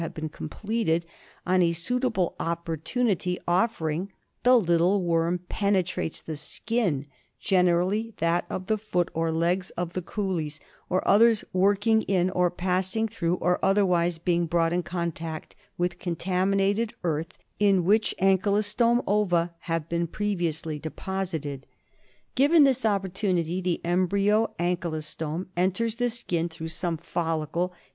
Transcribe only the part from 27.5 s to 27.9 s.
by Ur. R. Uxtr.)